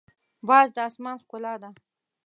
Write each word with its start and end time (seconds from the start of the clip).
باز 0.47 0.67
د 0.75 0.77
اسمان 0.87 1.15
ښکلا 1.23 1.53
ده 1.61 1.69